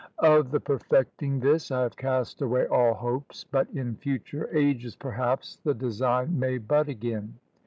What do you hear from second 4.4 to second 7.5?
ages, perhaps, the design may bud again."